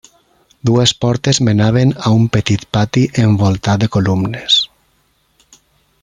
[0.69, 4.57] Dues portes menaven a un petit pati envoltat de columnes.